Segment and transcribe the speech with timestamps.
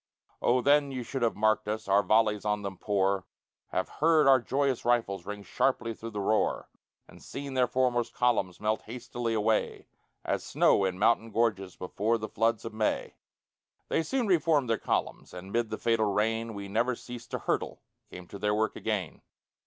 [0.41, 0.61] Oh!
[0.63, 3.27] then you should have marked us Our volleys on them pour
[3.67, 6.69] Have heard our joyous rifles Ring sharply through the roar,
[7.07, 9.85] And seen their foremost columns Melt hastily away
[10.25, 13.13] As snow in mountain gorges Before the floods of May.
[13.89, 17.37] They soon re formed their columns, And, mid the fatal rain We never ceased to
[17.37, 19.21] hurtle, Came to their work again.